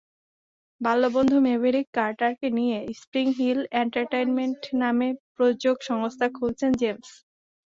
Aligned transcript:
বাল্যবন্ধু 0.81 1.37
Maverick 1.47 1.87
কার্টারকে 1.93 2.47
নিয়ে 2.57 2.77
Spring 3.01 3.27
Hill 3.37 3.59
Entertainment 3.81 4.61
নামে 4.81 5.07
প্রযোজক 5.35 5.77
সংস্থা 5.89 6.27
খুলেছেন 6.37 6.71
জেমস। 6.81 7.09